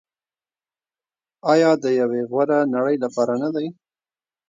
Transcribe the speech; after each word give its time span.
آیا 1.51 1.71
د 1.83 1.85
یوې 1.99 2.21
غوره 2.29 2.59
نړۍ 2.75 2.95
لپاره 3.03 3.33
نه 3.43 3.49
دی؟ 3.55 3.67